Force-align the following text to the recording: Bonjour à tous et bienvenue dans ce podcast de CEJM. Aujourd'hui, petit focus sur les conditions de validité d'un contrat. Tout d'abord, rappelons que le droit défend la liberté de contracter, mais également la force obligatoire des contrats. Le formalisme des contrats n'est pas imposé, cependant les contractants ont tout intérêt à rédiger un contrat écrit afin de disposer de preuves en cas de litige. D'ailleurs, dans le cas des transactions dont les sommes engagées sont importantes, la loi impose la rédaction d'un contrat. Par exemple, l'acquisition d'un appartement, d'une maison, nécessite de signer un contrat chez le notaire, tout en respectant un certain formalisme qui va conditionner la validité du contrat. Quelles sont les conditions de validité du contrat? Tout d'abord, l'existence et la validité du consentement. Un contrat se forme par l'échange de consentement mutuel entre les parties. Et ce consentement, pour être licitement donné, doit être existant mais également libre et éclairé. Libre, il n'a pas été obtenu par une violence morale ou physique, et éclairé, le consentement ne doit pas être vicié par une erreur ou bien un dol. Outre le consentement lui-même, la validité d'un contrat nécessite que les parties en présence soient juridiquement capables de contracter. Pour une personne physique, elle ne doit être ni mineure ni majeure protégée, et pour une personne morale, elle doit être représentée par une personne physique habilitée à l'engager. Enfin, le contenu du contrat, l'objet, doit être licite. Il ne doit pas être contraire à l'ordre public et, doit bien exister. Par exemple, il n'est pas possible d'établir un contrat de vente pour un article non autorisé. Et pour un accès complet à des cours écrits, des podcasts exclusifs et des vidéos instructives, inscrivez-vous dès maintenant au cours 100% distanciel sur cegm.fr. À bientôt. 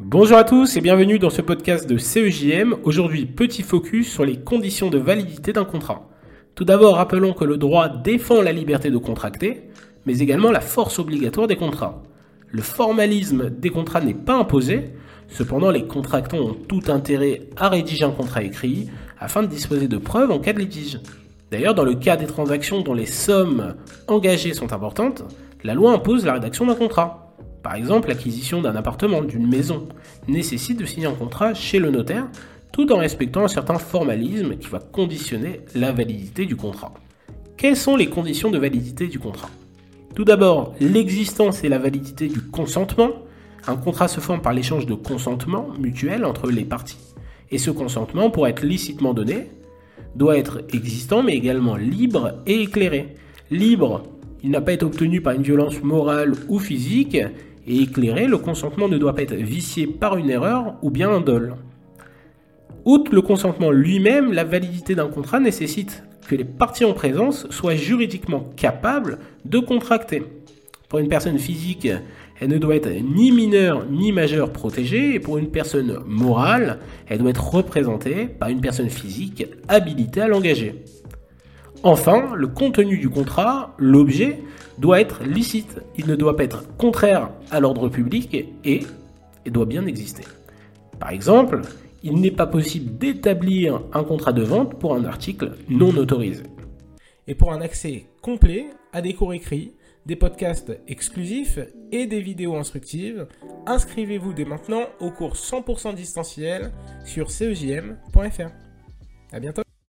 Bonjour 0.00 0.38
à 0.38 0.44
tous 0.44 0.76
et 0.76 0.80
bienvenue 0.80 1.18
dans 1.18 1.28
ce 1.28 1.42
podcast 1.42 1.88
de 1.88 1.98
CEJM. 1.98 2.76
Aujourd'hui, 2.84 3.26
petit 3.26 3.62
focus 3.62 4.08
sur 4.08 4.24
les 4.24 4.36
conditions 4.36 4.90
de 4.90 4.98
validité 4.98 5.52
d'un 5.52 5.64
contrat. 5.64 6.08
Tout 6.54 6.64
d'abord, 6.64 6.94
rappelons 6.94 7.32
que 7.32 7.44
le 7.44 7.56
droit 7.56 7.88
défend 7.88 8.40
la 8.40 8.52
liberté 8.52 8.92
de 8.92 8.96
contracter, 8.96 9.64
mais 10.06 10.20
également 10.20 10.52
la 10.52 10.60
force 10.60 11.00
obligatoire 11.00 11.48
des 11.48 11.56
contrats. 11.56 12.04
Le 12.46 12.62
formalisme 12.62 13.50
des 13.50 13.70
contrats 13.70 14.00
n'est 14.00 14.14
pas 14.14 14.36
imposé, 14.36 14.92
cependant 15.26 15.72
les 15.72 15.88
contractants 15.88 16.38
ont 16.38 16.54
tout 16.54 16.82
intérêt 16.86 17.48
à 17.56 17.68
rédiger 17.68 18.04
un 18.04 18.12
contrat 18.12 18.44
écrit 18.44 18.88
afin 19.18 19.42
de 19.42 19.48
disposer 19.48 19.88
de 19.88 19.98
preuves 19.98 20.30
en 20.30 20.38
cas 20.38 20.52
de 20.52 20.60
litige. 20.60 21.00
D'ailleurs, 21.50 21.74
dans 21.74 21.84
le 21.84 21.96
cas 21.96 22.16
des 22.16 22.26
transactions 22.26 22.82
dont 22.82 22.94
les 22.94 23.06
sommes 23.06 23.74
engagées 24.06 24.54
sont 24.54 24.72
importantes, 24.72 25.24
la 25.64 25.74
loi 25.74 25.92
impose 25.92 26.24
la 26.24 26.34
rédaction 26.34 26.66
d'un 26.66 26.76
contrat. 26.76 27.27
Par 27.62 27.74
exemple, 27.74 28.08
l'acquisition 28.08 28.62
d'un 28.62 28.76
appartement, 28.76 29.22
d'une 29.22 29.48
maison, 29.48 29.88
nécessite 30.26 30.78
de 30.78 30.84
signer 30.84 31.06
un 31.06 31.14
contrat 31.14 31.54
chez 31.54 31.78
le 31.78 31.90
notaire, 31.90 32.28
tout 32.72 32.92
en 32.92 32.98
respectant 32.98 33.44
un 33.44 33.48
certain 33.48 33.78
formalisme 33.78 34.56
qui 34.56 34.68
va 34.68 34.78
conditionner 34.78 35.60
la 35.74 35.92
validité 35.92 36.46
du 36.46 36.56
contrat. 36.56 36.94
Quelles 37.56 37.76
sont 37.76 37.96
les 37.96 38.08
conditions 38.08 38.50
de 38.50 38.58
validité 38.58 39.08
du 39.08 39.18
contrat? 39.18 39.50
Tout 40.14 40.24
d'abord, 40.24 40.74
l'existence 40.80 41.64
et 41.64 41.68
la 41.68 41.78
validité 41.78 42.28
du 42.28 42.40
consentement. 42.40 43.10
Un 43.66 43.76
contrat 43.76 44.08
se 44.08 44.20
forme 44.20 44.40
par 44.40 44.52
l'échange 44.52 44.86
de 44.86 44.94
consentement 44.94 45.68
mutuel 45.78 46.24
entre 46.24 46.50
les 46.50 46.64
parties. 46.64 47.14
Et 47.50 47.58
ce 47.58 47.70
consentement, 47.70 48.30
pour 48.30 48.46
être 48.46 48.64
licitement 48.64 49.14
donné, 49.14 49.48
doit 50.14 50.38
être 50.38 50.62
existant 50.72 51.22
mais 51.22 51.34
également 51.34 51.76
libre 51.76 52.34
et 52.46 52.62
éclairé. 52.62 53.16
Libre, 53.50 54.04
il 54.48 54.52
n'a 54.52 54.62
pas 54.62 54.72
été 54.72 54.86
obtenu 54.86 55.20
par 55.20 55.34
une 55.34 55.42
violence 55.42 55.82
morale 55.82 56.32
ou 56.48 56.58
physique, 56.58 57.18
et 57.66 57.82
éclairé, 57.82 58.26
le 58.26 58.38
consentement 58.38 58.88
ne 58.88 58.96
doit 58.96 59.14
pas 59.14 59.20
être 59.20 59.34
vicié 59.34 59.86
par 59.86 60.16
une 60.16 60.30
erreur 60.30 60.76
ou 60.80 60.90
bien 60.90 61.10
un 61.10 61.20
dol. 61.20 61.56
Outre 62.86 63.14
le 63.14 63.20
consentement 63.20 63.70
lui-même, 63.70 64.32
la 64.32 64.44
validité 64.44 64.94
d'un 64.94 65.08
contrat 65.08 65.38
nécessite 65.38 66.02
que 66.26 66.34
les 66.34 66.46
parties 66.46 66.86
en 66.86 66.94
présence 66.94 67.46
soient 67.50 67.74
juridiquement 67.74 68.48
capables 68.56 69.18
de 69.44 69.58
contracter. 69.58 70.22
Pour 70.88 70.98
une 70.98 71.08
personne 71.08 71.38
physique, 71.38 71.86
elle 72.40 72.48
ne 72.48 72.56
doit 72.56 72.76
être 72.76 72.88
ni 72.88 73.32
mineure 73.32 73.84
ni 73.90 74.12
majeure 74.12 74.50
protégée, 74.50 75.12
et 75.12 75.20
pour 75.20 75.36
une 75.36 75.50
personne 75.50 75.98
morale, 76.06 76.78
elle 77.06 77.18
doit 77.18 77.28
être 77.28 77.50
représentée 77.50 78.24
par 78.24 78.48
une 78.48 78.62
personne 78.62 78.88
physique 78.88 79.44
habilitée 79.68 80.22
à 80.22 80.28
l'engager. 80.28 80.74
Enfin, 81.84 82.34
le 82.34 82.48
contenu 82.48 82.98
du 82.98 83.08
contrat, 83.08 83.74
l'objet, 83.78 84.40
doit 84.78 85.00
être 85.00 85.22
licite. 85.24 85.80
Il 85.96 86.06
ne 86.06 86.16
doit 86.16 86.36
pas 86.36 86.44
être 86.44 86.76
contraire 86.76 87.30
à 87.50 87.60
l'ordre 87.60 87.88
public 87.88 88.34
et, 88.64 88.80
doit 89.46 89.64
bien 89.64 89.86
exister. 89.86 90.24
Par 90.98 91.10
exemple, 91.10 91.62
il 92.02 92.20
n'est 92.20 92.30
pas 92.30 92.46
possible 92.46 92.98
d'établir 92.98 93.80
un 93.94 94.04
contrat 94.04 94.32
de 94.32 94.42
vente 94.42 94.78
pour 94.78 94.94
un 94.94 95.04
article 95.04 95.52
non 95.68 95.96
autorisé. 95.96 96.42
Et 97.26 97.34
pour 97.34 97.52
un 97.52 97.60
accès 97.60 98.06
complet 98.22 98.66
à 98.92 99.00
des 99.00 99.14
cours 99.14 99.32
écrits, 99.32 99.72
des 100.04 100.16
podcasts 100.16 100.78
exclusifs 100.88 101.58
et 101.92 102.06
des 102.06 102.20
vidéos 102.20 102.56
instructives, 102.56 103.26
inscrivez-vous 103.66 104.32
dès 104.32 104.44
maintenant 104.44 104.82
au 105.00 105.10
cours 105.10 105.34
100% 105.34 105.94
distanciel 105.94 106.72
sur 107.04 107.30
cegm.fr. 107.30 108.50
À 109.32 109.40
bientôt. 109.40 109.67